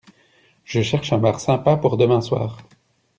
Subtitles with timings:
[0.63, 2.57] Je cherche un bar sympa pour demain soir.